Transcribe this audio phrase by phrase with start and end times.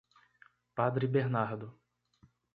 [0.75, 1.77] Padre Bernardo